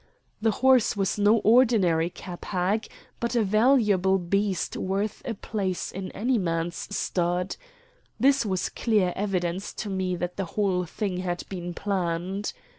The 0.41 0.49
horse 0.65 0.97
was 0.97 1.19
no 1.19 1.37
ordinary 1.43 2.09
cab 2.09 2.45
hack, 2.45 2.87
but 3.19 3.35
a 3.35 3.43
valuable 3.43 4.17
beast 4.17 4.75
worth 4.75 5.21
a 5.25 5.35
place 5.35 5.91
in 5.91 6.09
any 6.13 6.39
man's 6.39 6.87
stud. 6.89 7.55
This 8.19 8.43
was 8.43 8.69
clear 8.69 9.13
evidence 9.15 9.71
to 9.73 9.91
me 9.91 10.15
that 10.15 10.37
the 10.37 10.45
whole 10.57 10.85
thing 10.85 11.17
had 11.17 11.43
been 11.49 11.75
planned. 11.75 12.51